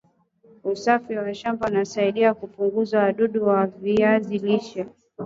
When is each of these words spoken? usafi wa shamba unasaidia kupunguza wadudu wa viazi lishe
usafi 0.63 1.15
wa 1.17 1.33
shamba 1.33 1.67
unasaidia 1.67 2.33
kupunguza 2.33 2.99
wadudu 2.99 3.47
wa 3.47 3.65
viazi 3.67 4.37
lishe 4.37 4.85